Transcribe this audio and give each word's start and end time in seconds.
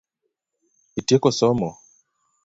Itieko 0.99 1.29
somo? 1.39 1.69